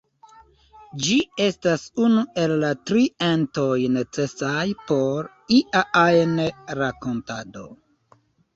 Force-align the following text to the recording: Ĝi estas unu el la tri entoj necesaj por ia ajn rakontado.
Ĝi 1.07 1.17
estas 1.47 1.83
unu 2.05 2.23
el 2.45 2.53
la 2.63 2.71
tri 2.91 3.03
entoj 3.27 3.77
necesaj 3.99 4.65
por 4.89 5.31
ia 5.61 5.87
ajn 6.05 6.37
rakontado. 6.83 7.71